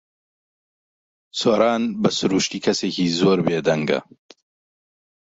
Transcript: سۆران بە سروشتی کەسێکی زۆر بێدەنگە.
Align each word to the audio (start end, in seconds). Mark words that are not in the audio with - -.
سۆران 1.39 1.83
بە 2.01 2.09
سروشتی 2.17 2.63
کەسێکی 2.65 3.05
زۆر 3.19 3.39
بێدەنگە. 3.47 3.99